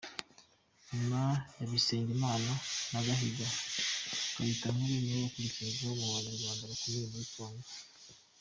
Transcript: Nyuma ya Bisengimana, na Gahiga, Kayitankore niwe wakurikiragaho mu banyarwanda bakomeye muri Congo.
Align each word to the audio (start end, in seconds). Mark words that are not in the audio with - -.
Nyuma 0.93 1.21
ya 1.57 1.65
Bisengimana, 1.71 2.51
na 2.91 2.99
Gahiga, 3.05 3.47
Kayitankore 4.33 4.95
niwe 4.99 5.19
wakurikiragaho 5.23 5.93
mu 5.99 6.07
banyarwanda 6.15 6.69
bakomeye 6.71 7.05
muri 7.11 7.27
Congo. 7.35 7.69